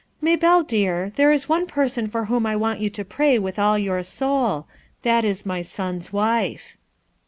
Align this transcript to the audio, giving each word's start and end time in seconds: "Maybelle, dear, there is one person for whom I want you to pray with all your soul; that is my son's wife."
"Maybelle, 0.19 0.63
dear, 0.63 1.11
there 1.15 1.31
is 1.31 1.47
one 1.47 1.67
person 1.67 2.07
for 2.07 2.25
whom 2.25 2.43
I 2.47 2.55
want 2.55 2.79
you 2.79 2.89
to 2.89 3.05
pray 3.05 3.37
with 3.37 3.59
all 3.59 3.77
your 3.77 4.01
soul; 4.01 4.65
that 5.03 5.23
is 5.23 5.45
my 5.45 5.61
son's 5.61 6.11
wife." 6.11 6.75